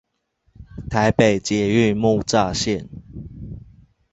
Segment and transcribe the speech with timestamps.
[0.89, 2.87] 台北捷運木柵線